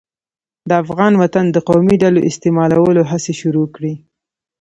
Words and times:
د 0.69 0.71
افغان 0.83 1.13
وطن 1.21 1.45
د 1.51 1.57
قومي 1.69 1.95
ډلو 2.03 2.19
استعمالولو 2.29 3.01
هڅې 3.11 3.33
شروع 3.41 3.67
کړې. 3.75 3.93